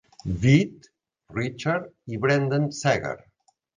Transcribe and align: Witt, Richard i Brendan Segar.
Witt, 0.43 0.87
Richard 1.39 2.15
i 2.17 2.19
Brendan 2.25 2.67
Segar. 2.79 3.17